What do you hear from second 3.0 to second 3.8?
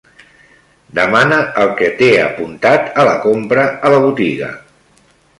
a la compra